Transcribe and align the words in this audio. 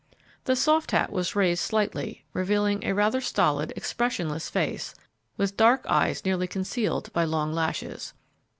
The 0.45 0.55
soft 0.55 0.89
hat 0.93 1.11
was 1.11 1.35
raised 1.35 1.61
slightly, 1.61 2.25
revealing 2.33 2.83
a 2.83 2.91
rather 2.95 3.21
stolid, 3.21 3.71
expressionless 3.75 4.49
face, 4.49 4.95
with 5.37 5.55
dark 5.55 5.85
eyes 5.87 6.25
nearly 6.25 6.47
concealed 6.47 7.13
by 7.13 7.23
long 7.25 7.53
lashes. 7.53 8.11